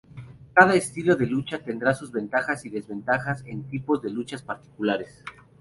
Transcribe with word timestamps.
Cada 0.55 0.73
estilo 0.73 1.15
de 1.15 1.27
lucha 1.27 1.59
tendrá 1.59 1.93
sus 1.93 2.11
ventajas 2.11 2.65
y 2.65 2.71
desventajas 2.71 3.43
en 3.45 3.65
tipos 3.69 4.01
de 4.01 4.09
luchas 4.09 4.41
particulares. 4.41 5.23